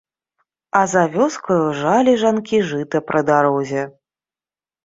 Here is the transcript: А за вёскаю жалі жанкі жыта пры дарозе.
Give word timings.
А 0.79 0.79
за 0.93 1.03
вёскаю 1.15 1.59
жалі 1.81 2.15
жанкі 2.23 2.63
жыта 2.73 2.97
пры 3.11 3.21
дарозе. 3.29 3.83